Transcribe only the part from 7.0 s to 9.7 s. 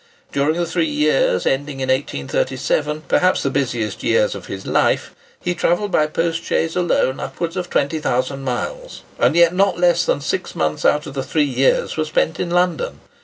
upwards of 20,000 miles, and yet